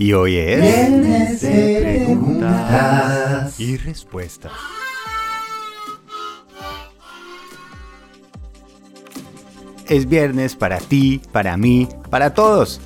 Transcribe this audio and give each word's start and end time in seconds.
Y 0.00 0.14
hoy 0.14 0.38
es 0.38 0.62
Viernes 0.62 1.40
de 1.42 2.06
preguntas. 2.06 3.60
y 3.60 3.76
respuestas. 3.76 4.50
Es 9.86 10.08
viernes 10.08 10.56
para 10.56 10.78
ti, 10.78 11.20
para 11.32 11.58
mí, 11.58 11.86
para 12.08 12.32
todos. 12.32 12.80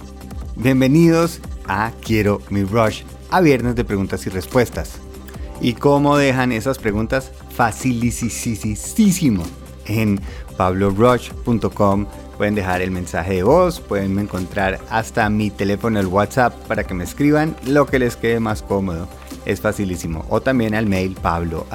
Bienvenidos 0.56 1.40
a 1.68 1.92
Quiero 2.04 2.42
mi 2.50 2.64
Rush, 2.64 3.02
a 3.30 3.40
viernes 3.40 3.76
de 3.76 3.84
preguntas 3.84 4.26
y 4.26 4.30
respuestas. 4.30 4.96
¿Y 5.60 5.74
cómo 5.74 6.16
dejan 6.16 6.50
esas 6.50 6.78
preguntas? 6.78 7.30
Facilísimo. 7.54 9.44
En 9.86 10.20
pablorush.com 10.56 12.06
pueden 12.36 12.54
dejar 12.54 12.82
el 12.82 12.90
mensaje 12.90 13.34
de 13.34 13.42
voz, 13.42 13.80
pueden 13.80 14.18
encontrar 14.18 14.80
hasta 14.90 15.28
mi 15.28 15.50
teléfono, 15.50 16.00
el 16.00 16.06
WhatsApp, 16.06 16.54
para 16.66 16.84
que 16.84 16.94
me 16.94 17.04
escriban 17.04 17.56
lo 17.66 17.86
que 17.86 17.98
les 17.98 18.16
quede 18.16 18.40
más 18.40 18.62
cómodo. 18.62 19.08
Es 19.44 19.60
facilísimo. 19.60 20.24
O 20.30 20.40
también 20.40 20.74
al 20.74 20.86
mail 20.86 21.16
pablo. 21.20 21.66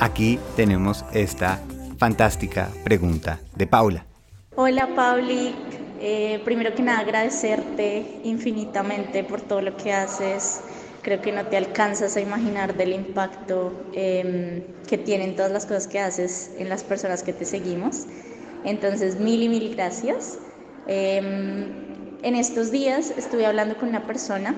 Aquí 0.00 0.38
tenemos 0.56 1.04
esta 1.12 1.60
fantástica 1.98 2.70
pregunta 2.82 3.40
de 3.54 3.66
Paula. 3.66 4.06
Hola 4.56 4.88
Pauli, 4.94 5.54
Eh, 6.06 6.42
primero 6.44 6.74
que 6.74 6.82
nada 6.82 6.98
agradecerte 6.98 8.20
infinitamente 8.24 9.24
por 9.24 9.40
todo 9.40 9.62
lo 9.62 9.74
que 9.74 9.90
haces. 9.90 10.60
Creo 11.04 11.20
que 11.20 11.32
no 11.32 11.44
te 11.46 11.58
alcanzas 11.58 12.16
a 12.16 12.20
imaginar 12.20 12.76
del 12.76 12.94
impacto 12.94 13.72
em, 13.92 14.62
que 14.88 14.96
tienen 14.96 15.36
todas 15.36 15.52
las 15.52 15.66
cosas 15.66 15.86
que 15.86 16.00
haces 16.00 16.50
en 16.58 16.70
las 16.70 16.82
personas 16.82 17.22
que 17.22 17.34
te 17.34 17.44
seguimos. 17.44 18.06
Entonces, 18.64 19.20
mil 19.20 19.42
y 19.42 19.48
mil 19.50 19.74
gracias. 19.76 20.38
Em, 20.88 21.66
en 22.22 22.34
estos 22.34 22.70
días 22.70 23.12
estuve 23.18 23.44
hablando 23.44 23.76
con 23.76 23.90
una 23.90 24.06
persona 24.06 24.54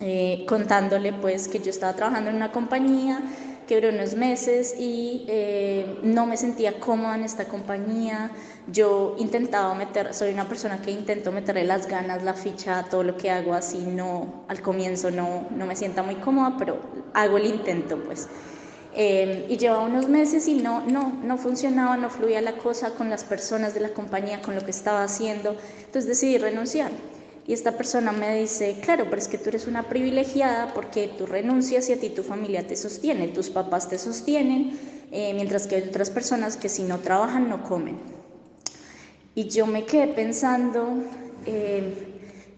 eh, 0.00 0.44
contándole 0.48 1.12
pues 1.12 1.48
que 1.48 1.60
yo 1.60 1.70
estaba 1.70 1.94
trabajando 1.94 2.30
en 2.30 2.36
una 2.36 2.50
compañía 2.50 3.22
que 3.66 3.76
duró 3.76 3.88
unos 3.90 4.14
meses 4.14 4.74
y 4.78 5.24
eh, 5.28 5.98
no 6.02 6.26
me 6.26 6.36
sentía 6.36 6.78
cómoda 6.78 7.16
en 7.16 7.24
esta 7.24 7.46
compañía. 7.46 8.30
Yo 8.68 9.16
intentaba 9.18 9.74
meter, 9.74 10.14
soy 10.14 10.32
una 10.32 10.48
persona 10.48 10.80
que 10.80 10.90
intento 10.90 11.32
meterle 11.32 11.64
las 11.64 11.86
ganas, 11.86 12.22
la 12.22 12.34
ficha 12.34 12.84
todo 12.90 13.02
lo 13.02 13.16
que 13.16 13.30
hago, 13.30 13.54
así 13.54 13.78
no, 13.78 14.44
al 14.48 14.60
comienzo 14.62 15.10
no, 15.10 15.46
no 15.50 15.66
me 15.66 15.76
sienta 15.76 16.02
muy 16.02 16.16
cómoda, 16.16 16.56
pero 16.58 16.78
hago 17.14 17.36
el 17.38 17.46
intento 17.46 17.98
pues. 18.04 18.28
Eh, 18.98 19.46
y 19.50 19.58
llevaba 19.58 19.84
unos 19.84 20.08
meses 20.08 20.48
y 20.48 20.54
no, 20.54 20.80
no, 20.86 21.12
no 21.22 21.36
funcionaba, 21.36 21.98
no 21.98 22.08
fluía 22.08 22.40
la 22.40 22.52
cosa 22.52 22.94
con 22.94 23.10
las 23.10 23.24
personas 23.24 23.74
de 23.74 23.80
la 23.80 23.90
compañía, 23.90 24.40
con 24.40 24.54
lo 24.54 24.62
que 24.62 24.70
estaba 24.70 25.02
haciendo, 25.02 25.54
entonces 25.84 26.06
decidí 26.06 26.38
renunciar. 26.38 26.90
Y 27.46 27.52
esta 27.52 27.76
persona 27.76 28.10
me 28.10 28.40
dice, 28.40 28.78
claro, 28.82 29.04
pero 29.04 29.18
es 29.18 29.28
que 29.28 29.38
tú 29.38 29.50
eres 29.50 29.66
una 29.68 29.88
privilegiada 29.88 30.74
porque 30.74 31.08
tú 31.16 31.26
renuncias 31.26 31.88
y 31.88 31.92
a 31.92 32.00
ti 32.00 32.10
tu 32.10 32.24
familia 32.24 32.66
te 32.66 32.74
sostiene, 32.74 33.28
tus 33.28 33.50
papás 33.50 33.88
te 33.88 33.98
sostienen, 33.98 34.78
eh, 35.12 35.32
mientras 35.34 35.68
que 35.68 35.76
hay 35.76 35.82
otras 35.82 36.10
personas 36.10 36.56
que 36.56 36.68
si 36.68 36.82
no 36.82 36.98
trabajan 36.98 37.48
no 37.48 37.62
comen. 37.62 37.98
Y 39.36 39.48
yo 39.48 39.66
me 39.66 39.84
quedé 39.84 40.08
pensando 40.08 41.04
eh, 41.44 41.94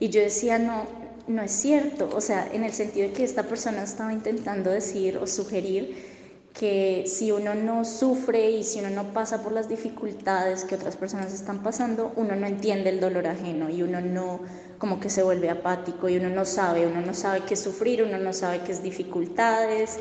y 0.01 0.09
yo 0.09 0.23
decía, 0.23 0.59
no, 0.59 0.87
no 1.27 1.43
es 1.43 1.53
cierto, 1.53 2.09
o 2.15 2.21
sea, 2.23 2.49
en 2.51 2.65
el 2.65 2.73
sentido 2.73 3.09
de 3.09 3.13
que 3.13 3.25
esta 3.25 3.43
persona 3.43 3.83
estaba 3.83 4.15
intentando 4.15 4.71
decir 4.71 5.19
o 5.19 5.27
sugerir 5.27 6.18
que 6.59 7.05
si 7.07 7.31
uno 7.33 7.55
no 7.55 7.85
sufre 7.85 8.51
y 8.51 8.65
si 8.65 8.81
uno 8.81 8.91
no 8.91 9.13
pasa 9.15 9.43
por 9.43 9.53
las 9.53 9.69
dificultades 9.69 10.65
que 10.65 10.75
otras 10.75 10.97
personas 10.97 11.33
están 11.33 11.63
pasando, 11.63 12.13
uno 12.17 12.35
no 12.37 12.47
entiende 12.47 12.91
el 12.91 13.01
dolor 13.01 13.29
ajeno 13.29 13.71
y 13.71 13.83
uno 13.83 14.01
no 14.01 14.41
como 14.79 15.01
que 15.01 15.11
se 15.11 15.23
vuelve 15.23 15.51
apático 15.51 16.09
y 16.09 16.17
uno 16.17 16.31
no 16.31 16.45
sabe, 16.45 16.87
uno 16.87 17.01
no 17.01 17.15
sabe 17.15 17.43
qué 17.45 17.55
es 17.55 17.61
sufrir, 17.63 18.03
uno 18.03 18.19
no 18.19 18.33
sabe 18.33 18.61
qué 18.63 18.73
es 18.73 18.83
dificultades. 18.83 20.01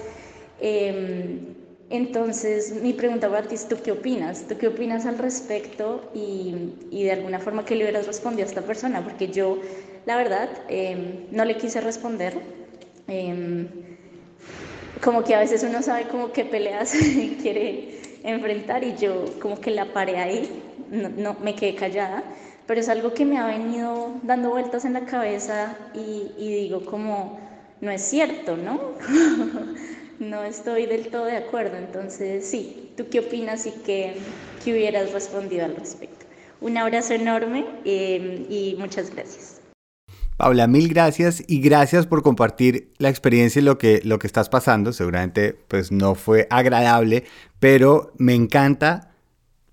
Eh, 0.59 1.55
entonces, 1.89 2.73
mi 2.81 2.93
pregunta 2.93 3.29
para 3.29 3.47
ti 3.47 3.55
es, 3.55 3.67
¿tú 3.67 3.77
qué 3.81 3.91
opinas? 3.91 4.45
¿Tú 4.47 4.57
qué 4.57 4.67
opinas 4.67 5.05
al 5.05 5.17
respecto? 5.17 6.11
Y, 6.13 6.73
y 6.91 7.03
de 7.03 7.11
alguna 7.13 7.39
forma, 7.39 7.63
¿qué 7.65 7.75
le 7.75 7.83
hubieras 7.85 8.07
respondido 8.07 8.45
a 8.45 8.49
esta 8.49 8.61
persona? 8.63 9.03
Porque 9.03 9.29
yo, 9.31 9.61
la 10.05 10.17
verdad, 10.17 10.49
eh, 10.67 11.27
no 11.31 11.45
le 11.45 11.55
quise 11.57 11.79
responder. 11.81 12.33
Eh, 13.07 13.67
como 15.03 15.23
que 15.23 15.35
a 15.35 15.39
veces 15.39 15.63
uno 15.63 15.81
sabe 15.81 16.07
como 16.07 16.31
qué 16.31 16.45
peleas 16.45 16.93
quiere 17.41 17.99
enfrentar 18.23 18.83
y 18.83 18.95
yo 18.97 19.25
como 19.41 19.59
que 19.59 19.71
la 19.71 19.93
paré 19.93 20.17
ahí, 20.17 20.63
no, 20.91 21.09
no, 21.09 21.35
me 21.41 21.55
quedé 21.55 21.75
callada, 21.75 22.23
pero 22.65 22.79
es 22.79 22.89
algo 22.89 23.13
que 23.13 23.25
me 23.25 23.37
ha 23.37 23.47
venido 23.47 24.11
dando 24.23 24.49
vueltas 24.49 24.85
en 24.85 24.93
la 24.93 25.05
cabeza 25.05 25.77
y, 25.93 26.31
y 26.37 26.53
digo 26.63 26.85
como, 26.85 27.39
no 27.81 27.91
es 27.91 28.01
cierto, 28.01 28.57
¿no? 28.57 28.79
no 30.19 30.43
estoy 30.43 30.85
del 30.85 31.09
todo 31.09 31.25
de 31.25 31.37
acuerdo, 31.37 31.77
entonces 31.77 32.45
sí, 32.45 32.91
¿tú 32.97 33.05
qué 33.09 33.19
opinas 33.19 33.65
y 33.65 33.71
qué, 33.85 34.15
qué 34.63 34.73
hubieras 34.73 35.13
respondido 35.13 35.65
al 35.65 35.75
respecto? 35.75 36.25
Un 36.59 36.77
abrazo 36.77 37.13
enorme 37.13 37.65
eh, 37.85 38.45
y 38.49 38.75
muchas 38.79 39.13
gracias. 39.13 39.61
Paula, 40.37 40.67
mil 40.67 40.87
gracias 40.87 41.43
y 41.47 41.61
gracias 41.61 42.05
por 42.05 42.21
compartir 42.21 42.93
la 42.99 43.09
experiencia 43.09 43.59
y 43.59 43.65
lo 43.65 43.79
que, 43.79 44.01
lo 44.03 44.19
que 44.19 44.27
estás 44.27 44.49
pasando. 44.49 44.93
Seguramente 44.93 45.57
pues 45.67 45.91
no 45.91 46.13
fue 46.13 46.47
agradable, 46.51 47.23
pero 47.59 48.13
me 48.17 48.35
encanta, 48.35 49.15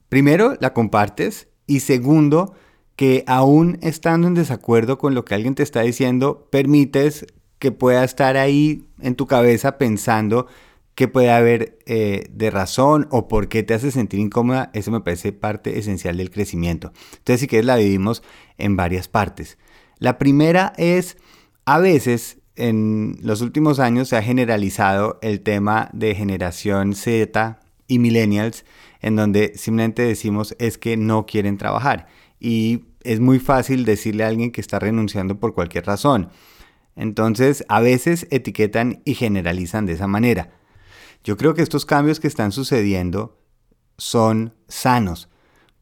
primero, 0.09 0.57
la 0.61 0.73
compartes 0.73 1.49
y 1.67 1.81
segundo, 1.81 2.55
que 2.97 3.25
aún 3.27 3.79
estando 3.83 4.27
en 4.27 4.33
desacuerdo 4.33 4.97
con 4.97 5.15
lo 5.15 5.27
que 5.27 5.35
alguien 5.35 5.55
te 5.55 5.63
está 5.63 5.83
diciendo, 5.83 6.49
permites 6.51 7.27
que 7.59 7.71
pueda 7.71 8.03
estar 8.03 8.39
ahí 8.39 8.87
en 9.03 9.17
tu 9.17 9.27
cabeza 9.27 9.77
pensando 9.77 10.47
que 10.95 11.09
puede 11.09 11.31
haber 11.31 11.79
eh, 11.87 12.27
de 12.31 12.51
razón 12.51 13.07
o 13.11 13.29
por 13.29 13.49
qué 13.49 13.65
te 13.65 13.75
hace 13.75 13.91
sentir 13.91 14.21
incómoda. 14.21 14.71
Eso 14.73 14.91
me 14.91 15.01
parece 15.01 15.33
parte 15.33 15.79
esencial 15.79 16.17
del 16.17 16.31
crecimiento. 16.31 16.93
Entonces, 17.19 17.41
si 17.41 17.49
quieres, 17.49 17.67
la 17.67 17.77
dividimos 17.77 18.23
en 18.57 18.77
varias 18.77 19.09
partes. 19.09 19.59
La 19.99 20.19
primera 20.19 20.73
es, 20.77 21.17
a 21.65 21.79
veces 21.79 22.39
en 22.57 23.17
los 23.23 23.41
últimos 23.41 23.81
años 23.81 24.09
se 24.09 24.17
ha 24.17 24.23
generalizado 24.23 25.19
el 25.23 25.41
tema 25.41 25.91
de 25.93 26.15
generación 26.15 26.95
Z 26.95 27.61
y 27.89 27.99
millennials, 27.99 28.65
en 29.01 29.17
donde 29.17 29.53
simplemente 29.57 30.03
decimos 30.03 30.55
es 30.59 30.79
que 30.79 30.97
no 30.97 31.27
quieren 31.27 31.59
trabajar. 31.59 32.07
Y 32.41 32.87
es 33.03 33.21
muy 33.21 33.39
fácil 33.39 33.85
decirle 33.85 34.25
a 34.25 34.29
alguien 34.29 34.51
que 34.51 34.61
está 34.61 34.79
renunciando 34.79 35.39
por 35.39 35.55
cualquier 35.55 35.87
razón. 35.87 36.31
Entonces, 36.97 37.65
a 37.69 37.81
veces 37.81 38.27
etiquetan 38.31 39.03
y 39.05 39.15
generalizan 39.15 39.87
de 39.87 39.95
esa 39.95 40.07
manera. 40.07 40.51
Yo 41.25 41.37
creo 41.37 41.55
que 41.55 41.63
estos 41.63 41.87
cambios 41.87 42.21
que 42.21 42.29
están 42.29 42.53
sucediendo 42.53 43.39
son 43.97 44.55
sanos 44.69 45.29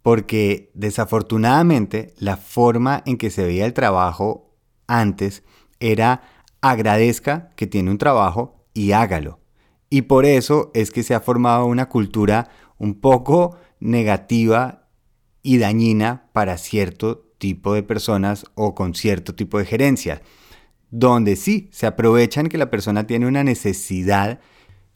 porque 0.02 0.70
desafortunadamente 0.74 2.14
la 2.18 2.36
forma 2.36 3.02
en 3.06 3.16
que 3.16 3.30
se 3.30 3.44
veía 3.44 3.66
el 3.66 3.72
trabajo 3.72 4.52
antes 4.86 5.42
era 5.80 6.22
agradezca 6.60 7.50
que 7.56 7.66
tiene 7.66 7.90
un 7.90 7.98
trabajo 7.98 8.66
y 8.74 8.92
hágalo. 8.92 9.40
Y 9.90 10.02
por 10.02 10.24
eso 10.24 10.70
es 10.74 10.90
que 10.90 11.02
se 11.02 11.14
ha 11.14 11.20
formado 11.20 11.66
una 11.66 11.88
cultura 11.88 12.48
un 12.78 13.00
poco 13.00 13.58
negativa 13.78 14.88
y 15.42 15.58
dañina 15.58 16.30
para 16.32 16.56
cierto 16.56 17.32
tipo 17.38 17.74
de 17.74 17.82
personas 17.82 18.44
o 18.54 18.74
con 18.74 18.94
cierto 18.94 19.34
tipo 19.34 19.58
de 19.58 19.66
gerencia, 19.66 20.22
donde 20.90 21.36
sí 21.36 21.68
se 21.72 21.86
aprovechan 21.86 22.48
que 22.48 22.58
la 22.58 22.70
persona 22.70 23.06
tiene 23.06 23.26
una 23.26 23.44
necesidad 23.44 24.40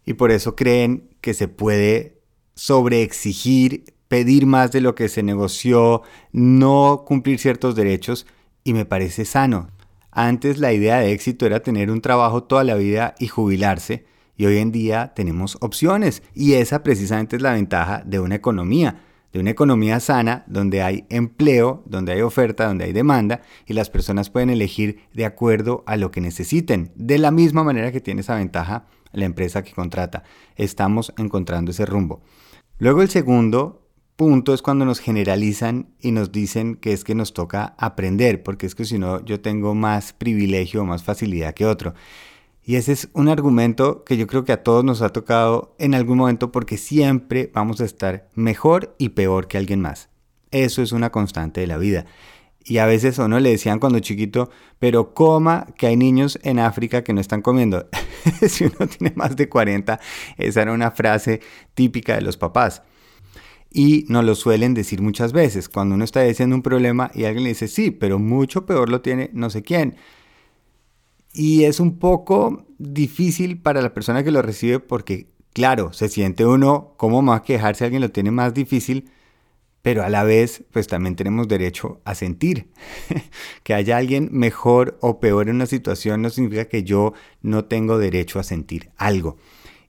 y 0.04 0.14
por 0.14 0.30
eso 0.30 0.54
creen 0.54 1.10
que 1.20 1.34
se 1.34 1.48
puede 1.48 2.22
sobreexigir 2.54 3.95
pedir 4.08 4.46
más 4.46 4.72
de 4.72 4.80
lo 4.80 4.94
que 4.94 5.08
se 5.08 5.22
negoció, 5.22 6.02
no 6.32 7.04
cumplir 7.06 7.38
ciertos 7.38 7.74
derechos 7.74 8.26
y 8.64 8.72
me 8.72 8.84
parece 8.84 9.24
sano. 9.24 9.70
Antes 10.10 10.58
la 10.58 10.72
idea 10.72 10.98
de 10.98 11.12
éxito 11.12 11.46
era 11.46 11.60
tener 11.60 11.90
un 11.90 12.00
trabajo 12.00 12.44
toda 12.44 12.64
la 12.64 12.74
vida 12.74 13.14
y 13.18 13.28
jubilarse 13.28 14.06
y 14.36 14.46
hoy 14.46 14.58
en 14.58 14.72
día 14.72 15.12
tenemos 15.14 15.56
opciones 15.60 16.22
y 16.34 16.54
esa 16.54 16.82
precisamente 16.82 17.36
es 17.36 17.42
la 17.42 17.52
ventaja 17.52 18.02
de 18.04 18.20
una 18.20 18.34
economía, 18.34 19.02
de 19.32 19.40
una 19.40 19.50
economía 19.50 20.00
sana 20.00 20.44
donde 20.46 20.82
hay 20.82 21.04
empleo, 21.10 21.82
donde 21.86 22.12
hay 22.12 22.22
oferta, 22.22 22.66
donde 22.66 22.84
hay 22.84 22.92
demanda 22.92 23.42
y 23.66 23.74
las 23.74 23.90
personas 23.90 24.30
pueden 24.30 24.50
elegir 24.50 25.00
de 25.12 25.26
acuerdo 25.26 25.84
a 25.86 25.96
lo 25.96 26.10
que 26.10 26.20
necesiten, 26.20 26.92
de 26.94 27.18
la 27.18 27.30
misma 27.30 27.64
manera 27.64 27.92
que 27.92 28.00
tiene 28.00 28.20
esa 28.22 28.36
ventaja 28.36 28.86
la 29.12 29.24
empresa 29.24 29.62
que 29.62 29.72
contrata. 29.72 30.22
Estamos 30.56 31.12
encontrando 31.16 31.70
ese 31.70 31.86
rumbo. 31.86 32.20
Luego 32.78 33.02
el 33.02 33.08
segundo 33.08 33.85
punto 34.16 34.54
es 34.54 34.62
cuando 34.62 34.84
nos 34.84 34.98
generalizan 34.98 35.88
y 36.00 36.10
nos 36.10 36.32
dicen 36.32 36.74
que 36.76 36.92
es 36.92 37.04
que 37.04 37.14
nos 37.14 37.34
toca 37.34 37.74
aprender, 37.78 38.42
porque 38.42 38.66
es 38.66 38.74
que 38.74 38.86
si 38.86 38.98
no 38.98 39.24
yo 39.24 39.40
tengo 39.40 39.74
más 39.74 40.12
privilegio 40.14 40.82
o 40.82 40.84
más 40.86 41.04
facilidad 41.04 41.54
que 41.54 41.66
otro. 41.66 41.94
Y 42.64 42.74
ese 42.74 42.92
es 42.92 43.08
un 43.12 43.28
argumento 43.28 44.02
que 44.02 44.16
yo 44.16 44.26
creo 44.26 44.44
que 44.44 44.52
a 44.52 44.64
todos 44.64 44.84
nos 44.84 45.00
ha 45.00 45.10
tocado 45.10 45.76
en 45.78 45.94
algún 45.94 46.18
momento 46.18 46.50
porque 46.50 46.78
siempre 46.78 47.48
vamos 47.54 47.80
a 47.80 47.84
estar 47.84 48.28
mejor 48.34 48.96
y 48.98 49.10
peor 49.10 49.46
que 49.46 49.58
alguien 49.58 49.80
más. 49.80 50.08
Eso 50.50 50.82
es 50.82 50.90
una 50.90 51.12
constante 51.12 51.60
de 51.60 51.68
la 51.68 51.76
vida. 51.76 52.06
Y 52.64 52.78
a 52.78 52.86
veces 52.86 53.18
uno 53.18 53.38
le 53.38 53.50
decían 53.50 53.78
cuando 53.78 54.00
chiquito, 54.00 54.50
pero 54.80 55.14
coma 55.14 55.68
que 55.76 55.86
hay 55.86 55.96
niños 55.96 56.40
en 56.42 56.58
África 56.58 57.04
que 57.04 57.12
no 57.12 57.20
están 57.20 57.40
comiendo. 57.40 57.88
si 58.48 58.64
uno 58.64 58.88
tiene 58.88 59.12
más 59.14 59.36
de 59.36 59.48
40, 59.48 60.00
esa 60.36 60.62
era 60.62 60.72
una 60.72 60.90
frase 60.90 61.40
típica 61.74 62.16
de 62.16 62.22
los 62.22 62.36
papás. 62.36 62.82
Y 63.78 64.06
nos 64.08 64.24
lo 64.24 64.34
suelen 64.34 64.72
decir 64.72 65.02
muchas 65.02 65.34
veces, 65.34 65.68
cuando 65.68 65.96
uno 65.96 66.04
está 66.04 66.22
diciendo 66.22 66.56
un 66.56 66.62
problema 66.62 67.10
y 67.12 67.24
alguien 67.24 67.44
le 67.44 67.50
dice, 67.50 67.68
sí, 67.68 67.90
pero 67.90 68.18
mucho 68.18 68.64
peor 68.64 68.88
lo 68.88 69.02
tiene 69.02 69.28
no 69.34 69.50
sé 69.50 69.62
quién. 69.62 69.96
Y 71.34 71.64
es 71.64 71.78
un 71.78 71.98
poco 71.98 72.64
difícil 72.78 73.60
para 73.60 73.82
la 73.82 73.92
persona 73.92 74.24
que 74.24 74.30
lo 74.30 74.40
recibe 74.40 74.80
porque, 74.80 75.26
claro, 75.52 75.92
se 75.92 76.08
siente 76.08 76.46
uno, 76.46 76.94
¿cómo 76.96 77.20
más 77.20 77.42
quejarse 77.42 77.80
si 77.80 77.84
alguien 77.84 78.00
lo 78.00 78.10
tiene 78.10 78.30
más 78.30 78.54
difícil? 78.54 79.10
pero 79.82 80.02
a 80.02 80.08
la 80.08 80.24
vez 80.24 80.64
pues 80.72 80.88
también 80.88 81.14
tenemos 81.14 81.46
derecho 81.46 82.00
a 82.04 82.14
sentir. 82.14 82.70
que 83.62 83.74
haya 83.74 83.98
alguien 83.98 84.30
mejor 84.32 84.98
o 85.02 85.20
peor 85.20 85.50
en 85.50 85.56
una 85.56 85.66
situación 85.66 86.22
no 86.22 86.30
significa 86.30 86.64
que 86.64 86.82
yo 86.82 87.12
no 87.42 87.66
tengo 87.66 87.98
derecho 87.98 88.40
a 88.40 88.42
sentir 88.42 88.90
algo. 88.96 89.36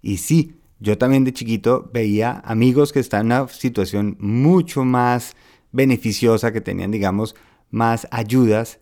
Y 0.03 0.17
sí, 0.17 0.56
yo 0.79 0.97
también 0.97 1.23
de 1.23 1.33
chiquito 1.33 1.89
veía 1.93 2.41
amigos 2.45 2.93
que 2.93 2.99
están 2.99 3.21
en 3.21 3.37
una 3.39 3.47
situación 3.47 4.15
mucho 4.19 4.85
más 4.85 5.35
beneficiosa, 5.71 6.51
que 6.51 6.61
tenían 6.61 6.91
digamos 6.91 7.35
más 7.69 8.07
ayudas 8.11 8.79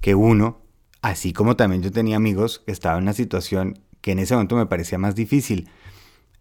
que 0.00 0.14
uno, 0.14 0.60
así 1.02 1.32
como 1.32 1.56
también 1.56 1.82
yo 1.82 1.90
tenía 1.90 2.16
amigos 2.16 2.62
que 2.64 2.72
estaban 2.72 2.98
en 2.98 3.04
una 3.04 3.12
situación 3.12 3.78
que 4.00 4.12
en 4.12 4.20
ese 4.20 4.34
momento 4.34 4.56
me 4.56 4.66
parecía 4.66 4.98
más 4.98 5.14
difícil. 5.14 5.68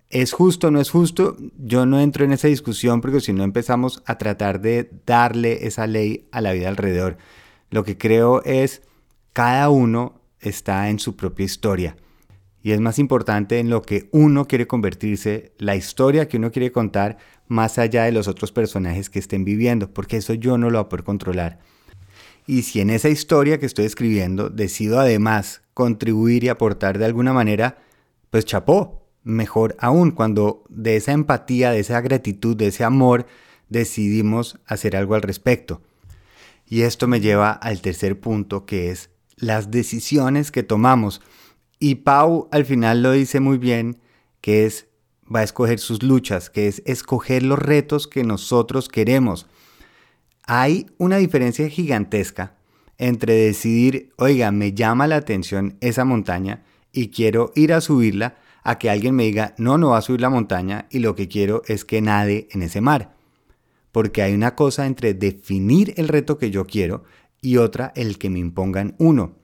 ¿Es 0.10 0.32
justo 0.32 0.68
o 0.68 0.72
no 0.72 0.80
es 0.80 0.90
justo? 0.90 1.36
Yo 1.58 1.86
no 1.86 2.00
entro 2.00 2.24
en 2.24 2.32
esa 2.32 2.48
discusión 2.48 3.02
porque 3.02 3.20
si 3.20 3.34
no 3.34 3.44
empezamos 3.44 4.04
a 4.06 4.18
tratar 4.18 4.62
de 4.62 4.90
darle 5.06 5.68
esa 5.68 5.86
ley 5.86 6.28
a 6.32 6.40
la 6.40 6.54
vida 6.54 6.70
alrededor. 6.70 7.18
Lo 7.70 7.84
que 7.84 7.98
creo 7.98 8.42
es 8.44 8.84
cada 9.34 9.70
uno 9.70 10.22
está 10.40 10.90
en 10.90 11.00
su 11.00 11.16
propia 11.16 11.46
historia. 11.46 11.98
Y 12.64 12.72
es 12.72 12.80
más 12.80 13.00
importante 13.00 13.60
en 13.60 13.70
lo 13.70 13.82
que 13.82 14.10
uno 14.12 14.46
quiere 14.46 14.68
convertirse, 14.68 15.54
la 15.58 15.76
historia 15.76 16.28
que 16.28 16.38
uno 16.38 16.52
quiere 16.52 16.72
contar, 16.72 17.18
más 17.48 17.78
allá 17.78 18.04
de 18.04 18.12
los 18.12 18.28
otros 18.28 18.52
personajes 18.52 19.10
que 19.10 19.20
estén 19.20 19.46
viviendo, 19.46 19.94
porque 19.94 20.18
eso 20.18 20.34
yo 20.34 20.58
no 20.58 20.70
lo 20.70 20.80
voy 20.80 20.86
a 20.86 20.90
poder 20.90 21.06
controlar. 21.06 21.60
Y 22.46 22.64
si 22.64 22.80
en 22.80 22.90
esa 22.90 23.10
historia 23.10 23.60
que 23.60 23.66
estoy 23.66 23.86
escribiendo 23.86 24.50
decido 24.50 25.00
además 25.00 25.62
contribuir 25.74 26.46
y 26.46 26.50
aportar 26.50 26.98
de 26.98 27.06
alguna 27.06 27.34
manera, 27.34 27.78
pues 28.30 28.46
chapó, 28.46 29.06
mejor 29.24 29.76
aún 29.80 30.12
cuando 30.12 30.64
de 30.70 30.96
esa 30.96 31.12
empatía, 31.12 31.72
de 31.72 31.80
esa 31.80 32.00
gratitud, 32.02 32.56
de 32.56 32.68
ese 32.68 32.84
amor, 32.86 33.28
decidimos 33.70 34.60
hacer 34.66 34.96
algo 34.96 35.16
al 35.16 35.22
respecto. 35.22 35.82
Y 36.66 36.82
esto 36.82 37.08
me 37.08 37.20
lleva 37.20 37.52
al 37.52 37.82
tercer 37.82 38.20
punto 38.20 38.66
que 38.66 38.92
es 38.92 39.10
las 39.36 39.70
decisiones 39.70 40.52
que 40.52 40.64
tomamos. 40.64 41.22
Y 41.80 41.96
Pau 41.96 42.48
al 42.52 42.66
final 42.66 43.04
lo 43.04 43.12
dice 43.12 43.40
muy 43.40 43.58
bien, 43.58 44.00
que 44.42 44.66
es, 44.66 44.88
va 45.34 45.42
a 45.42 45.44
escoger 45.44 45.80
sus 45.80 46.04
luchas, 46.04 46.50
que 46.50 46.68
es 46.68 46.82
escoger 46.86 47.44
los 47.44 47.60
retos 47.60 48.08
que 48.08 48.24
nosotros 48.24 48.90
queremos. 48.90 49.48
Hay 50.46 50.88
una 50.98 51.18
diferencia 51.18 51.70
gigantesca 51.70 52.56
entre 52.98 53.34
decidir, 53.34 54.14
oiga, 54.18 54.52
me 54.52 54.74
llama 54.74 55.08
la 55.08 55.18
atención 55.18 55.78
esa 55.82 56.06
montaña 56.06 56.64
y 56.92 57.10
quiero 57.10 57.52
ir 57.56 57.74
a 57.74 57.82
subirla, 57.82 58.38
a 58.64 58.80
que 58.80 58.90
alguien 58.90 59.16
me 59.16 59.24
diga, 59.24 59.54
no, 59.58 59.78
no 59.78 59.92
va 59.92 60.00
a 60.00 60.02
subir 60.02 60.20
la 60.20 60.30
montaña 60.30 60.88
y 60.90 61.00
lo 61.00 61.16
que 61.16 61.30
quiero 61.30 61.62
es 61.68 61.86
que 61.86 62.02
nade 62.02 62.50
en 62.52 62.64
ese 62.64 62.82
mar. 62.82 63.16
Porque 63.94 64.22
hay 64.22 64.34
una 64.34 64.56
cosa 64.56 64.86
entre 64.88 65.14
definir 65.14 65.94
el 65.96 66.10
reto 66.10 66.38
que 66.38 66.52
yo 66.52 66.66
quiero 66.66 67.06
y 67.42 67.58
otra 67.58 67.94
el 67.96 68.18
que 68.18 68.30
me 68.30 68.40
impongan 68.40 68.96
uno. 68.98 69.36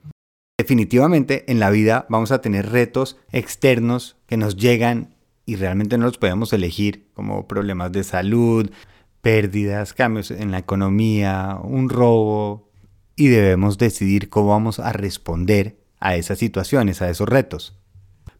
Definitivamente 0.63 1.44
en 1.51 1.60
la 1.60 1.69
vida 1.71 2.06
vamos 2.07 2.31
a 2.31 2.39
tener 2.39 2.69
retos 2.69 3.18
externos 3.33 4.15
que 4.27 4.38
nos 4.38 4.56
llegan 4.56 5.13
y 5.45 5.57
realmente 5.57 5.98
no 5.98 6.06
los 6.06 6.18
podemos 6.18 6.54
elegir, 6.54 7.10
como 7.13 7.50
problemas 7.50 7.92
de 7.92 8.06
salud, 8.06 8.71
pérdidas, 9.19 9.94
cambios 9.94 10.31
en 10.31 10.51
la 10.51 10.60
economía, 10.60 11.60
un 11.62 11.89
robo, 11.89 12.71
y 13.18 13.27
debemos 13.27 13.77
decidir 13.77 14.30
cómo 14.30 14.51
vamos 14.51 14.80
a 14.80 14.94
responder 14.94 15.75
a 16.00 16.15
esas 16.15 16.39
situaciones, 16.39 17.01
a 17.01 17.10
esos 17.10 17.27
retos 17.27 17.77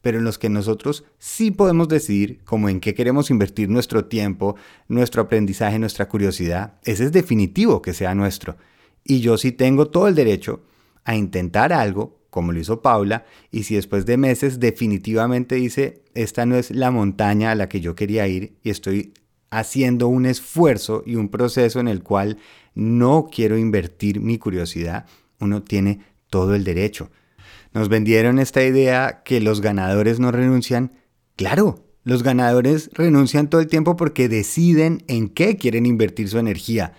pero 0.02 0.18
en 0.18 0.24
los 0.24 0.38
que 0.38 0.50
nosotros 0.50 1.04
sí 1.18 1.52
podemos 1.52 1.90
decidir 1.90 2.42
como 2.44 2.68
en 2.70 2.80
qué 2.80 2.94
queremos 2.94 3.30
invertir 3.32 3.70
nuestro 3.70 4.06
tiempo, 4.06 4.56
nuestro 4.88 5.22
aprendizaje, 5.22 5.80
nuestra 5.80 6.08
curiosidad, 6.08 6.76
ese 6.84 7.06
es 7.06 7.12
definitivo 7.14 7.82
que 7.82 7.94
sea 7.94 8.14
nuestro. 8.14 8.58
Y 9.06 9.22
yo 9.22 9.38
sí 9.38 9.54
tengo 9.54 9.88
todo 9.88 10.10
el 10.10 10.16
derecho 10.16 10.62
a 11.06 11.16
intentar 11.16 11.74
algo, 11.74 12.20
como 12.30 12.52
lo 12.52 12.60
hizo 12.60 12.82
Paula, 12.82 13.26
y 13.52 13.64
si 13.64 13.76
después 13.76 14.06
de 14.06 14.18
meses 14.18 14.60
definitivamente 14.60 15.56
dice, 15.56 16.04
esta 16.16 16.46
no 16.46 16.56
es 16.56 16.72
la 16.72 16.92
montaña 16.92 17.52
a 17.52 17.56
la 17.56 17.70
que 17.70 17.82
yo 17.82 17.96
quería 17.96 18.28
ir 18.28 18.58
y 18.64 18.70
estoy 18.70 19.14
haciendo 19.50 20.08
un 20.08 20.26
esfuerzo 20.26 21.04
y 21.06 21.16
un 21.16 21.30
proceso 21.30 21.80
en 21.80 21.88
el 21.88 22.02
cual 22.02 22.38
no 22.74 23.30
quiero 23.32 23.58
invertir 23.58 24.20
mi 24.20 24.40
curiosidad, 24.40 25.06
uno 25.40 25.62
tiene 25.62 26.00
todo 26.30 26.56
el 26.56 26.64
derecho. 26.64 27.12
Nos 27.74 27.90
vendieron 27.90 28.40
esta 28.40 28.64
idea 28.64 29.22
que 29.24 29.42
los 29.42 29.62
ganadores 29.62 30.20
no 30.20 30.32
renuncian. 30.32 30.92
Claro, 31.36 31.84
los 32.04 32.24
ganadores 32.24 32.90
renuncian 32.94 33.50
todo 33.50 33.62
el 33.62 33.68
tiempo 33.68 33.96
porque 33.96 34.30
deciden 34.30 35.04
en 35.08 35.30
qué 35.30 35.58
quieren 35.58 35.86
invertir 35.86 36.30
su 36.30 36.40
energía. 36.40 36.94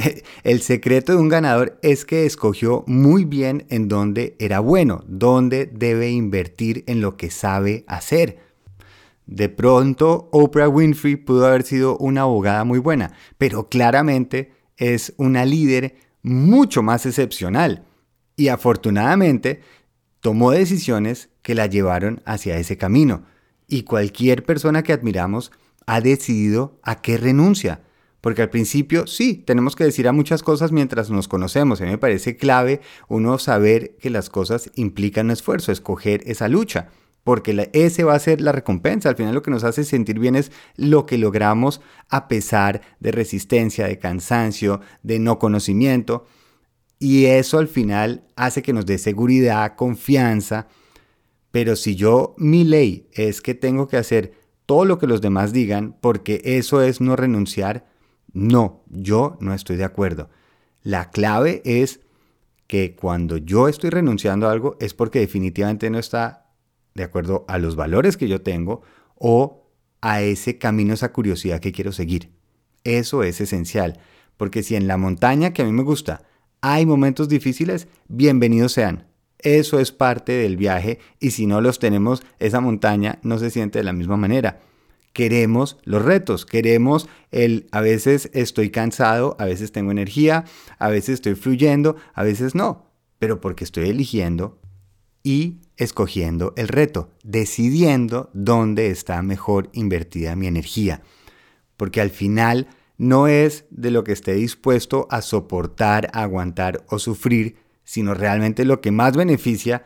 El 0.44 0.62
secreto 0.62 1.12
de 1.12 1.18
un 1.18 1.28
ganador 1.28 1.78
es 1.82 2.04
que 2.04 2.26
escogió 2.26 2.84
muy 2.86 3.24
bien 3.24 3.66
en 3.70 3.88
dónde 3.88 4.36
era 4.38 4.60
bueno, 4.60 5.04
dónde 5.06 5.66
debe 5.66 6.10
invertir 6.10 6.84
en 6.86 7.00
lo 7.00 7.16
que 7.16 7.30
sabe 7.30 7.84
hacer. 7.86 8.38
De 9.26 9.48
pronto, 9.48 10.28
Oprah 10.32 10.68
Winfrey 10.68 11.16
pudo 11.16 11.46
haber 11.46 11.62
sido 11.62 11.96
una 11.98 12.22
abogada 12.22 12.64
muy 12.64 12.78
buena, 12.78 13.12
pero 13.38 13.68
claramente 13.68 14.52
es 14.76 15.14
una 15.18 15.44
líder 15.44 15.94
mucho 16.22 16.82
más 16.82 17.06
excepcional. 17.06 17.84
Y 18.36 18.48
afortunadamente 18.48 19.60
tomó 20.20 20.50
decisiones 20.50 21.28
que 21.42 21.54
la 21.54 21.66
llevaron 21.66 22.22
hacia 22.24 22.58
ese 22.58 22.76
camino. 22.76 23.24
Y 23.68 23.84
cualquier 23.84 24.44
persona 24.44 24.82
que 24.82 24.92
admiramos 24.92 25.52
ha 25.86 26.00
decidido 26.00 26.80
a 26.82 27.00
qué 27.00 27.16
renuncia. 27.16 27.82
Porque 28.20 28.42
al 28.42 28.50
principio 28.50 29.06
sí, 29.06 29.42
tenemos 29.46 29.76
que 29.76 29.84
decir 29.84 30.06
a 30.06 30.12
muchas 30.12 30.42
cosas 30.42 30.72
mientras 30.72 31.10
nos 31.10 31.28
conocemos. 31.28 31.80
A 31.80 31.84
mí 31.84 31.90
me 31.90 31.98
parece 31.98 32.36
clave 32.36 32.80
uno 33.08 33.38
saber 33.38 33.96
que 33.98 34.10
las 34.10 34.28
cosas 34.28 34.70
implican 34.74 35.30
esfuerzo, 35.30 35.72
escoger 35.72 36.22
esa 36.26 36.48
lucha. 36.48 36.88
Porque 37.24 37.70
ese 37.72 38.04
va 38.04 38.14
a 38.14 38.18
ser 38.18 38.40
la 38.40 38.52
recompensa. 38.52 39.08
Al 39.08 39.16
final 39.16 39.34
lo 39.34 39.42
que 39.42 39.50
nos 39.50 39.64
hace 39.64 39.84
sentir 39.84 40.18
bien 40.18 40.36
es 40.36 40.52
lo 40.76 41.06
que 41.06 41.18
logramos 41.18 41.80
a 42.08 42.28
pesar 42.28 42.80
de 42.98 43.12
resistencia, 43.12 43.86
de 43.86 43.98
cansancio, 43.98 44.80
de 45.02 45.18
no 45.18 45.38
conocimiento. 45.38 46.26
Y 46.98 47.26
eso 47.26 47.58
al 47.58 47.68
final 47.68 48.24
hace 48.36 48.62
que 48.62 48.72
nos 48.72 48.86
dé 48.86 48.98
seguridad, 48.98 49.76
confianza. 49.76 50.68
Pero 51.50 51.76
si 51.76 51.94
yo, 51.94 52.34
mi 52.38 52.64
ley 52.64 53.08
es 53.12 53.40
que 53.40 53.54
tengo 53.54 53.88
que 53.88 53.96
hacer 53.96 54.34
todo 54.66 54.84
lo 54.84 54.98
que 54.98 55.06
los 55.06 55.20
demás 55.20 55.52
digan 55.52 55.96
porque 56.00 56.42
eso 56.44 56.80
es 56.82 57.00
no 57.00 57.16
renunciar, 57.16 57.89
no, 58.32 58.82
yo 58.88 59.36
no 59.40 59.54
estoy 59.54 59.76
de 59.76 59.84
acuerdo. 59.84 60.30
La 60.82 61.10
clave 61.10 61.62
es 61.64 62.00
que 62.66 62.94
cuando 62.94 63.36
yo 63.36 63.68
estoy 63.68 63.90
renunciando 63.90 64.48
a 64.48 64.52
algo 64.52 64.76
es 64.80 64.94
porque 64.94 65.18
definitivamente 65.18 65.90
no 65.90 65.98
está 65.98 66.52
de 66.94 67.02
acuerdo 67.02 67.44
a 67.48 67.58
los 67.58 67.76
valores 67.76 68.16
que 68.16 68.28
yo 68.28 68.42
tengo 68.42 68.82
o 69.16 69.66
a 70.00 70.22
ese 70.22 70.58
camino, 70.58 70.94
esa 70.94 71.12
curiosidad 71.12 71.60
que 71.60 71.72
quiero 71.72 71.92
seguir. 71.92 72.30
Eso 72.84 73.22
es 73.22 73.40
esencial, 73.40 73.98
porque 74.36 74.62
si 74.62 74.76
en 74.76 74.86
la 74.86 74.96
montaña 74.96 75.52
que 75.52 75.62
a 75.62 75.64
mí 75.64 75.72
me 75.72 75.82
gusta 75.82 76.22
hay 76.62 76.86
momentos 76.86 77.28
difíciles, 77.28 77.88
bienvenidos 78.08 78.72
sean. 78.72 79.06
Eso 79.38 79.80
es 79.80 79.92
parte 79.92 80.32
del 80.32 80.56
viaje 80.56 80.98
y 81.18 81.30
si 81.30 81.46
no 81.46 81.60
los 81.60 81.78
tenemos, 81.78 82.22
esa 82.38 82.60
montaña 82.60 83.18
no 83.22 83.38
se 83.38 83.50
siente 83.50 83.78
de 83.78 83.84
la 83.84 83.92
misma 83.92 84.16
manera. 84.16 84.60
Queremos 85.12 85.78
los 85.84 86.04
retos, 86.04 86.46
queremos 86.46 87.08
el 87.30 87.66
a 87.72 87.80
veces 87.80 88.30
estoy 88.32 88.70
cansado, 88.70 89.36
a 89.38 89.44
veces 89.44 89.72
tengo 89.72 89.90
energía, 89.90 90.44
a 90.78 90.88
veces 90.88 91.14
estoy 91.14 91.34
fluyendo, 91.34 91.96
a 92.14 92.22
veces 92.22 92.54
no, 92.54 92.86
pero 93.18 93.40
porque 93.40 93.64
estoy 93.64 93.88
eligiendo 93.88 94.60
y 95.22 95.58
escogiendo 95.76 96.52
el 96.56 96.68
reto, 96.68 97.10
decidiendo 97.24 98.30
dónde 98.32 98.90
está 98.90 99.22
mejor 99.22 99.68
invertida 99.72 100.36
mi 100.36 100.46
energía. 100.46 101.02
Porque 101.76 102.00
al 102.00 102.10
final 102.10 102.68
no 102.98 103.28
es 103.28 103.64
de 103.70 103.90
lo 103.90 104.04
que 104.04 104.12
esté 104.12 104.34
dispuesto 104.34 105.08
a 105.10 105.22
soportar, 105.22 106.10
aguantar 106.12 106.84
o 106.88 106.98
sufrir, 106.98 107.56
sino 107.82 108.14
realmente 108.14 108.64
lo 108.64 108.80
que 108.80 108.90
más 108.90 109.16
beneficia 109.16 109.84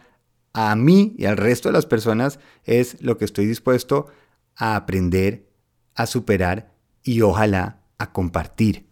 a 0.53 0.75
mí 0.77 1.15
y 1.17 1.27
al 1.27 1.37
resto 1.37 1.69
de 1.69 1.75
las 1.75 1.87
personas 1.87 2.39
es 2.65 3.01
lo 3.01 3.17
que 3.17 3.25
estoy 3.25 3.47
dispuesto 3.47 4.07
a 4.57 4.77
aprender, 4.77 5.49
a 5.95 6.07
superar 6.07 6.73
y 7.03 7.21
ojalá 7.21 7.81
a 7.99 8.13
compartir. 8.13 8.87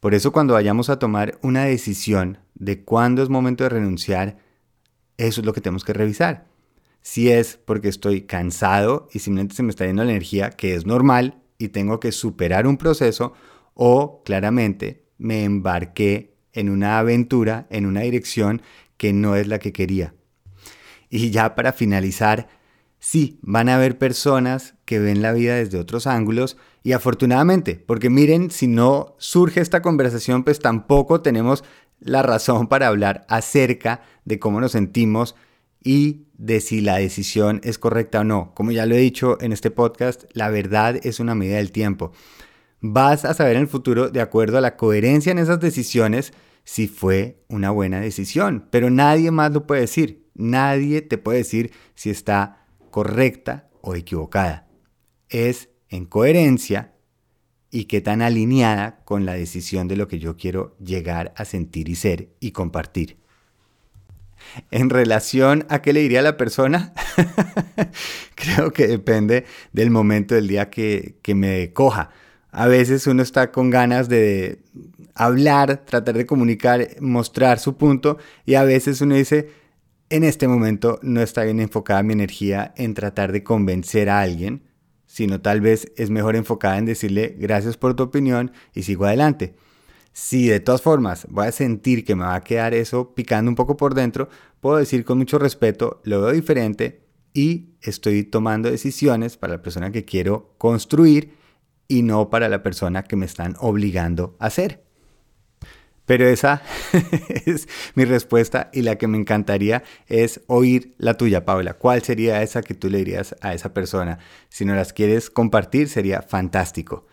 Por 0.00 0.14
eso 0.14 0.32
cuando 0.32 0.54
vayamos 0.54 0.90
a 0.90 0.98
tomar 0.98 1.38
una 1.42 1.64
decisión 1.64 2.38
de 2.54 2.82
cuándo 2.82 3.22
es 3.22 3.28
momento 3.28 3.64
de 3.64 3.70
renunciar, 3.70 4.38
eso 5.16 5.40
es 5.40 5.46
lo 5.46 5.52
que 5.52 5.60
tenemos 5.60 5.84
que 5.84 5.92
revisar. 5.92 6.46
Si 7.02 7.30
es 7.30 7.56
porque 7.56 7.88
estoy 7.88 8.22
cansado 8.22 9.08
y 9.12 9.20
simplemente 9.20 9.54
se 9.54 9.62
me 9.62 9.70
está 9.70 9.86
yendo 9.86 10.04
la 10.04 10.10
energía, 10.10 10.50
que 10.50 10.74
es 10.74 10.86
normal 10.86 11.42
y 11.58 11.68
tengo 11.68 12.00
que 12.00 12.12
superar 12.12 12.66
un 12.66 12.76
proceso, 12.76 13.32
o 13.74 14.22
claramente 14.24 15.04
me 15.18 15.44
embarqué 15.44 16.34
en 16.52 16.68
una 16.68 16.98
aventura, 16.98 17.66
en 17.70 17.86
una 17.86 18.00
dirección 18.00 18.62
que 18.96 19.12
no 19.12 19.36
es 19.36 19.46
la 19.46 19.58
que 19.58 19.72
quería. 19.72 20.14
Y 21.10 21.30
ya 21.30 21.54
para 21.54 21.72
finalizar, 21.72 22.48
sí, 23.02 23.40
van 23.42 23.68
a 23.68 23.74
haber 23.74 23.98
personas 23.98 24.74
que 24.84 25.00
ven 25.00 25.22
la 25.22 25.32
vida 25.32 25.56
desde 25.56 25.78
otros 25.78 26.06
ángulos 26.06 26.56
y 26.84 26.92
afortunadamente, 26.92 27.82
porque 27.84 28.10
miren, 28.10 28.50
si 28.50 28.68
no 28.68 29.16
surge 29.18 29.60
esta 29.60 29.82
conversación, 29.82 30.44
pues 30.44 30.60
tampoco 30.60 31.20
tenemos 31.20 31.64
la 31.98 32.22
razón 32.22 32.68
para 32.68 32.86
hablar 32.86 33.26
acerca 33.28 34.02
de 34.24 34.38
cómo 34.38 34.60
nos 34.60 34.72
sentimos 34.72 35.34
y 35.82 36.26
de 36.34 36.60
si 36.60 36.80
la 36.80 36.96
decisión 36.98 37.60
es 37.64 37.76
correcta 37.76 38.20
o 38.20 38.24
no. 38.24 38.52
Como 38.54 38.70
ya 38.70 38.86
lo 38.86 38.94
he 38.94 38.98
dicho 38.98 39.36
en 39.40 39.52
este 39.52 39.72
podcast, 39.72 40.24
la 40.32 40.48
verdad 40.48 40.96
es 41.02 41.18
una 41.18 41.34
medida 41.34 41.56
del 41.56 41.72
tiempo. 41.72 42.12
Vas 42.80 43.24
a 43.24 43.34
saber 43.34 43.56
en 43.56 43.62
el 43.62 43.68
futuro, 43.68 44.10
de 44.10 44.20
acuerdo 44.20 44.58
a 44.58 44.62
la 44.62 44.76
coherencia 44.76 45.32
en 45.32 45.38
esas 45.38 45.58
decisiones, 45.58 46.32
si 46.62 46.86
fue 46.86 47.42
una 47.48 47.72
buena 47.72 48.00
decisión, 48.00 48.68
pero 48.70 48.90
nadie 48.90 49.32
más 49.32 49.52
lo 49.52 49.66
puede 49.66 49.82
decir. 49.82 50.22
Nadie 50.34 51.02
te 51.02 51.18
puede 51.18 51.38
decir 51.38 51.72
si 51.94 52.08
está 52.08 52.61
correcta 52.92 53.68
o 53.80 53.96
equivocada. 53.96 54.68
Es 55.28 55.70
en 55.88 56.06
coherencia 56.06 56.92
y 57.72 57.86
qué 57.86 58.00
tan 58.00 58.22
alineada 58.22 59.00
con 59.04 59.26
la 59.26 59.32
decisión 59.32 59.88
de 59.88 59.96
lo 59.96 60.06
que 60.06 60.20
yo 60.20 60.36
quiero 60.36 60.76
llegar 60.78 61.32
a 61.36 61.44
sentir 61.44 61.88
y 61.88 61.96
ser 61.96 62.28
y 62.38 62.52
compartir. 62.52 63.16
En 64.70 64.90
relación 64.90 65.66
a 65.68 65.82
qué 65.82 65.92
le 65.92 66.00
diría 66.00 66.20
a 66.20 66.22
la 66.22 66.36
persona, 66.36 66.92
creo 68.34 68.72
que 68.72 68.86
depende 68.86 69.46
del 69.72 69.90
momento 69.90 70.34
del 70.34 70.46
día 70.46 70.68
que, 70.68 71.16
que 71.22 71.34
me 71.34 71.72
coja. 71.72 72.10
A 72.50 72.66
veces 72.66 73.06
uno 73.06 73.22
está 73.22 73.50
con 73.50 73.70
ganas 73.70 74.08
de 74.10 74.60
hablar, 75.14 75.84
tratar 75.86 76.16
de 76.16 76.26
comunicar, 76.26 76.88
mostrar 77.00 77.58
su 77.58 77.76
punto 77.76 78.18
y 78.44 78.54
a 78.54 78.64
veces 78.64 79.00
uno 79.00 79.14
dice, 79.14 79.61
en 80.12 80.24
este 80.24 80.46
momento 80.46 81.00
no 81.00 81.22
está 81.22 81.42
bien 81.42 81.58
enfocada 81.58 82.02
mi 82.02 82.12
energía 82.12 82.74
en 82.76 82.92
tratar 82.92 83.32
de 83.32 83.42
convencer 83.42 84.10
a 84.10 84.20
alguien, 84.20 84.62
sino 85.06 85.40
tal 85.40 85.62
vez 85.62 85.90
es 85.96 86.10
mejor 86.10 86.36
enfocada 86.36 86.76
en 86.76 86.84
decirle 86.84 87.34
gracias 87.38 87.78
por 87.78 87.96
tu 87.96 88.02
opinión 88.02 88.52
y 88.74 88.82
sigo 88.82 89.06
adelante. 89.06 89.54
Si 90.12 90.48
de 90.48 90.60
todas 90.60 90.82
formas 90.82 91.26
voy 91.30 91.46
a 91.46 91.52
sentir 91.52 92.04
que 92.04 92.14
me 92.14 92.24
va 92.24 92.34
a 92.34 92.44
quedar 92.44 92.74
eso 92.74 93.14
picando 93.14 93.50
un 93.50 93.54
poco 93.54 93.78
por 93.78 93.94
dentro, 93.94 94.28
puedo 94.60 94.76
decir 94.76 95.06
con 95.06 95.16
mucho 95.16 95.38
respeto, 95.38 96.02
lo 96.04 96.20
veo 96.20 96.32
diferente 96.32 97.06
y 97.32 97.70
estoy 97.80 98.22
tomando 98.22 98.70
decisiones 98.70 99.38
para 99.38 99.54
la 99.54 99.62
persona 99.62 99.92
que 99.92 100.04
quiero 100.04 100.54
construir 100.58 101.32
y 101.88 102.02
no 102.02 102.28
para 102.28 102.50
la 102.50 102.62
persona 102.62 103.04
que 103.04 103.16
me 103.16 103.24
están 103.24 103.56
obligando 103.60 104.36
a 104.38 104.48
hacer. 104.48 104.84
Pero 106.06 106.26
esa 106.26 106.62
es 107.46 107.68
mi 107.94 108.04
respuesta 108.04 108.70
y 108.72 108.82
la 108.82 108.96
que 108.96 109.06
me 109.06 109.18
encantaría 109.18 109.82
es 110.08 110.40
oír 110.46 110.94
la 110.98 111.14
tuya, 111.14 111.44
Paula. 111.44 111.74
¿Cuál 111.74 112.02
sería 112.02 112.42
esa 112.42 112.62
que 112.62 112.74
tú 112.74 112.90
le 112.90 112.98
dirías 112.98 113.36
a 113.40 113.54
esa 113.54 113.72
persona? 113.72 114.18
Si 114.48 114.64
no 114.64 114.74
las 114.74 114.92
quieres 114.92 115.30
compartir, 115.30 115.88
sería 115.88 116.22
fantástico. 116.22 117.06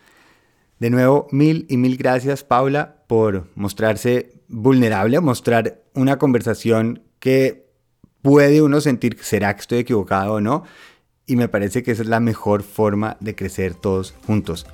De 0.80 0.90
nuevo, 0.90 1.28
mil 1.30 1.66
y 1.68 1.76
mil 1.76 1.96
gracias, 1.96 2.42
Paula, 2.42 3.04
por 3.06 3.48
mostrarse 3.54 4.32
vulnerable, 4.48 5.20
mostrar 5.20 5.82
una 5.94 6.18
conversación 6.18 7.02
que 7.18 7.70
puede 8.22 8.62
uno 8.62 8.80
sentir, 8.80 9.18
¿será 9.20 9.54
que 9.54 9.60
estoy 9.60 9.78
equivocado 9.80 10.34
o 10.34 10.40
no? 10.40 10.64
Y 11.26 11.36
me 11.36 11.48
parece 11.48 11.82
que 11.82 11.92
esa 11.92 12.02
es 12.02 12.08
la 12.08 12.18
mejor 12.18 12.62
forma 12.62 13.16
de 13.20 13.34
crecer 13.34 13.74
todos 13.74 14.14
juntos. 14.26 14.66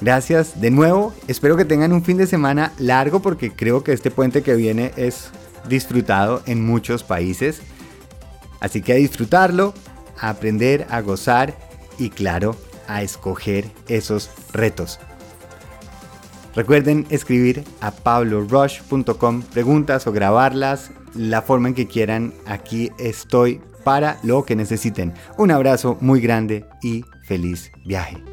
Gracias 0.00 0.60
de 0.60 0.70
nuevo. 0.70 1.12
Espero 1.28 1.56
que 1.56 1.64
tengan 1.64 1.92
un 1.92 2.04
fin 2.04 2.16
de 2.16 2.26
semana 2.26 2.72
largo 2.78 3.20
porque 3.20 3.52
creo 3.52 3.84
que 3.84 3.92
este 3.92 4.10
puente 4.10 4.42
que 4.42 4.54
viene 4.54 4.92
es 4.96 5.30
disfrutado 5.68 6.42
en 6.46 6.64
muchos 6.64 7.02
países. 7.02 7.60
Así 8.60 8.82
que 8.82 8.92
a 8.92 8.96
disfrutarlo, 8.96 9.74
a 10.18 10.30
aprender, 10.30 10.86
a 10.90 11.00
gozar 11.00 11.54
y 11.98 12.10
claro, 12.10 12.56
a 12.88 13.02
escoger 13.02 13.70
esos 13.88 14.30
retos. 14.52 14.98
Recuerden 16.54 17.06
escribir 17.10 17.64
a 17.80 17.90
pablorush.com 17.90 19.42
preguntas 19.42 20.06
o 20.06 20.12
grabarlas, 20.12 20.90
la 21.14 21.42
forma 21.42 21.68
en 21.68 21.74
que 21.74 21.86
quieran. 21.86 22.32
Aquí 22.46 22.90
estoy 22.98 23.60
para 23.84 24.18
lo 24.22 24.44
que 24.44 24.56
necesiten. 24.56 25.14
Un 25.38 25.50
abrazo 25.50 25.96
muy 26.00 26.20
grande 26.20 26.66
y 26.82 27.04
feliz 27.22 27.70
viaje. 27.84 28.29